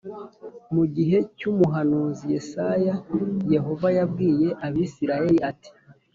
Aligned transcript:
Mu 0.73 0.83
gihe 0.95 1.17
cy’ 1.37 1.43
umuhanuzi 1.51 2.23
Yesaya 2.33 2.95
Yehova 3.53 3.87
yabwiye 3.97 4.47
Abisirayeli 4.65 5.39
ati 5.51 5.69